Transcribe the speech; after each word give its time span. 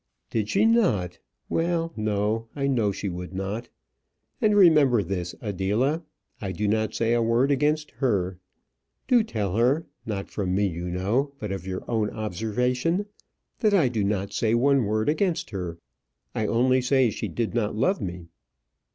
"Did 0.31 0.49
she 0.49 0.65
not? 0.65 1.19
Well 1.47 1.93
no 1.95 2.47
I 2.55 2.65
know 2.65 2.91
she 2.91 3.07
would 3.07 3.35
not. 3.35 3.69
And 4.41 4.55
remember 4.55 5.03
this, 5.03 5.35
Adela: 5.41 6.01
I 6.41 6.53
do 6.53 6.67
not 6.67 6.95
say 6.95 7.13
a 7.13 7.21
word 7.21 7.51
against 7.51 7.91
her. 7.97 8.39
Do 9.07 9.21
tell 9.21 9.55
her, 9.57 9.85
not 10.03 10.27
from 10.31 10.55
me, 10.55 10.65
you 10.65 10.89
know, 10.89 11.35
but 11.37 11.51
of 11.51 11.67
your 11.67 11.83
own 11.87 12.09
observation, 12.09 13.05
that 13.59 13.75
I 13.75 13.89
do 13.89 14.03
not 14.03 14.33
say 14.33 14.55
one 14.55 14.85
word 14.85 15.07
against 15.07 15.51
her. 15.51 15.77
I 16.33 16.47
only 16.47 16.81
say 16.81 17.11
she 17.11 17.27
did 17.27 17.53
not 17.53 17.75
love 17.75 18.01
me." 18.01 18.25